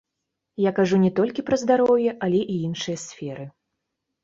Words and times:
Я 0.63 0.71
кажу 0.79 0.99
не 1.03 1.11
толькі 1.19 1.45
пра 1.51 1.59
здароўе, 1.63 2.09
але 2.29 2.39
і 2.55 2.57
іншыя 2.71 2.97
сферы. 3.07 3.49